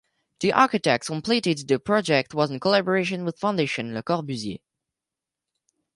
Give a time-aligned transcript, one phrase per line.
[0.39, 4.57] The architects completed the project was in collaboration with Fondation Le Corbusier.